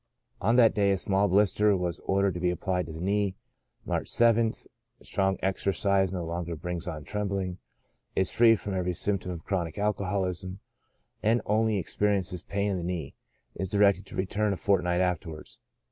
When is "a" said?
0.91-0.97, 14.53-14.57